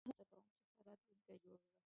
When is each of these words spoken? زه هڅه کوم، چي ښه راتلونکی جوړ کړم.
زه 0.05 0.11
هڅه 0.11 0.23
کوم، 0.31 0.43
چي 0.59 0.69
ښه 0.75 0.81
راتلونکی 0.87 1.35
جوړ 1.43 1.57
کړم. 1.63 1.77